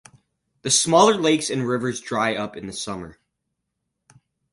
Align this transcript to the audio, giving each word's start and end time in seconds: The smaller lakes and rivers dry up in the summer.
The 0.63 0.71
smaller 0.71 1.13
lakes 1.13 1.51
and 1.51 1.67
rivers 1.67 2.01
dry 2.01 2.33
up 2.35 2.57
in 2.57 2.65
the 2.65 2.73
summer. 2.73 3.19